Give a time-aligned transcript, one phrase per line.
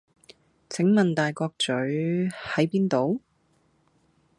[0.67, 1.75] 請問大角嘴…
[2.31, 3.21] 喺邊度？